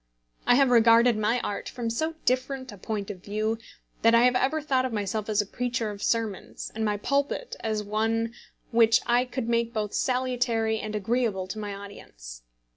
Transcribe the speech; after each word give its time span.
I 0.47 0.55
have 0.55 0.71
regarded 0.71 1.15
my 1.15 1.39
art 1.41 1.69
from 1.69 1.91
so 1.91 2.15
different 2.25 2.71
a 2.71 2.77
point 2.79 3.11
of 3.11 3.21
view 3.21 3.59
that 4.01 4.15
I 4.15 4.23
have 4.23 4.33
ever 4.35 4.59
thought 4.59 4.83
of 4.83 4.91
myself 4.91 5.29
as 5.29 5.43
a 5.43 5.45
preacher 5.45 5.91
of 5.91 6.01
sermons, 6.01 6.71
and 6.73 6.83
my 6.83 6.97
pulpit 6.97 7.55
as 7.59 7.83
one 7.83 8.33
which 8.71 8.99
I 9.05 9.25
could 9.25 9.47
make 9.47 9.73
both 9.73 9.93
salutary 9.93 10.79
and 10.79 10.95
agreeable 10.95 11.45
to 11.49 11.59
my 11.59 11.75
audience. 11.75 12.41